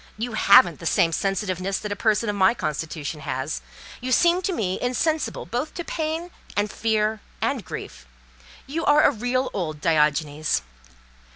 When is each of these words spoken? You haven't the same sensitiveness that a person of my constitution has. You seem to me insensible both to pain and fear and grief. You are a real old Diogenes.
You 0.17 0.31
haven't 0.33 0.79
the 0.79 0.87
same 0.87 1.11
sensitiveness 1.11 1.77
that 1.77 1.91
a 1.91 1.95
person 1.95 2.27
of 2.27 2.35
my 2.35 2.55
constitution 2.55 3.19
has. 3.19 3.61
You 4.01 4.11
seem 4.11 4.41
to 4.41 4.51
me 4.51 4.81
insensible 4.81 5.45
both 5.45 5.75
to 5.75 5.83
pain 5.83 6.31
and 6.57 6.71
fear 6.71 7.21
and 7.39 7.63
grief. 7.63 8.07
You 8.65 8.83
are 8.85 9.03
a 9.03 9.11
real 9.11 9.51
old 9.53 9.79
Diogenes. 9.79 10.63